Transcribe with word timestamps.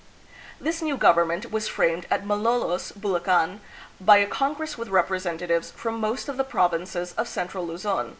This 0.59 0.81
new 0.81 0.97
government 0.97 1.51
was 1.51 1.67
framed 1.67 2.07
at 2.09 2.25
Malolos, 2.25 2.91
Bulacan, 2.93 3.59
by 4.01 4.17
a 4.17 4.25
congress 4.25 4.75
with 4.75 4.89
representatives 4.89 5.69
from 5.69 5.99
most 5.99 6.27
of 6.27 6.37
the 6.37 6.43
provinces 6.43 7.11
of 7.19 7.27
central 7.27 7.67
Luzon. 7.67 8.09